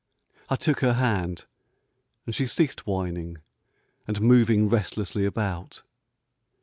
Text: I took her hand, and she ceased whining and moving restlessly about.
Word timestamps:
I 0.49 0.55
took 0.55 0.79
her 0.79 0.93
hand, 0.93 1.45
and 2.25 2.33
she 2.33 2.47
ceased 2.47 2.87
whining 2.87 3.37
and 4.07 4.19
moving 4.19 4.67
restlessly 4.67 5.25
about. 5.25 5.83